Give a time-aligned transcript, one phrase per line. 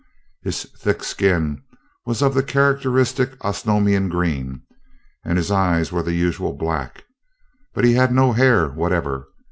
[0.41, 1.61] His thick skin
[2.07, 4.63] was of the characteristic Osnomian green
[5.23, 7.03] and his eyes were the usual black,
[7.75, 9.27] but he had no hair whatever.